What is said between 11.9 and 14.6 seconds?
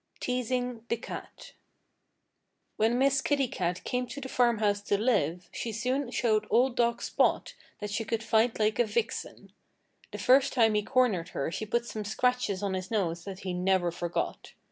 scratches on his nose that he never forgot.